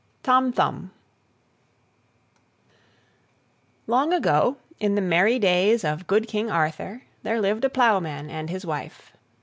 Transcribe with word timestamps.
TOM 0.23 0.51
THUMB 0.51 0.89
Long 3.85 4.11
ago, 4.13 4.57
in 4.79 4.95
the 4.95 4.99
merry 4.99 5.37
days 5.37 5.83
of 5.83 6.07
good 6.07 6.27
King 6.27 6.49
Arthur, 6.49 7.03
there 7.21 7.39
lived 7.39 7.65
a 7.65 7.69
ploughman 7.69 8.27
and 8.31 8.49
his 8.49 8.65
wife. 8.65 9.13